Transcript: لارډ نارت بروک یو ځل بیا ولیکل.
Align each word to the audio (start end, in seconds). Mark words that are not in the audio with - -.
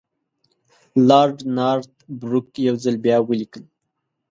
لارډ 1.07 1.37
نارت 1.57 1.91
بروک 2.21 2.47
یو 2.67 2.75
ځل 2.83 2.95
بیا 3.05 3.17
ولیکل. 3.29 3.63